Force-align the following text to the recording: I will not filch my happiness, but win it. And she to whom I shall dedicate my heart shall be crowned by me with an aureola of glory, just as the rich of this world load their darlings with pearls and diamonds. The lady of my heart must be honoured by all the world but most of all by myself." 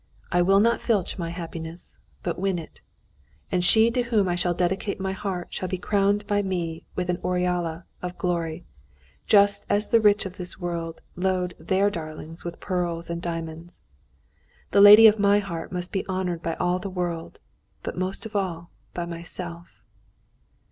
I 0.31 0.41
will 0.41 0.59
not 0.59 0.81
filch 0.81 1.19
my 1.19 1.29
happiness, 1.29 1.99
but 2.23 2.39
win 2.39 2.57
it. 2.57 2.81
And 3.51 3.63
she 3.63 3.91
to 3.91 4.01
whom 4.01 4.27
I 4.27 4.33
shall 4.33 4.55
dedicate 4.55 4.99
my 4.99 5.11
heart 5.11 5.49
shall 5.53 5.67
be 5.69 5.77
crowned 5.77 6.25
by 6.25 6.41
me 6.41 6.85
with 6.95 7.07
an 7.11 7.19
aureola 7.23 7.83
of 8.01 8.17
glory, 8.17 8.65
just 9.27 9.63
as 9.69 9.89
the 9.89 9.99
rich 10.01 10.25
of 10.25 10.37
this 10.37 10.57
world 10.59 11.01
load 11.15 11.53
their 11.59 11.91
darlings 11.91 12.43
with 12.43 12.59
pearls 12.59 13.11
and 13.11 13.21
diamonds. 13.21 13.83
The 14.71 14.81
lady 14.81 15.05
of 15.05 15.19
my 15.19 15.37
heart 15.37 15.71
must 15.71 15.91
be 15.91 16.03
honoured 16.07 16.41
by 16.41 16.55
all 16.55 16.79
the 16.79 16.89
world 16.89 17.37
but 17.83 17.95
most 17.95 18.25
of 18.25 18.35
all 18.35 18.71
by 18.95 19.05
myself." 19.05 19.83